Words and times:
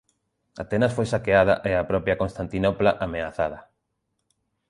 Atenas 0.63 0.95
foi 0.97 1.07
saqueada 1.13 1.55
e 1.69 1.71
a 1.75 1.87
propia 1.91 2.19
Constantinopla 2.21 2.91
ameazada. 3.05 3.59